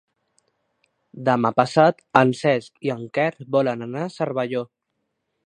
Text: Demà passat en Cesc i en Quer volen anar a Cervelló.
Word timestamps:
Demà 1.27 1.51
passat 1.61 2.01
en 2.23 2.33
Cesc 2.39 2.83
i 2.89 2.93
en 2.95 3.05
Quer 3.19 3.29
volen 3.59 3.87
anar 3.89 4.07
a 4.09 4.13
Cervelló. 4.17 4.67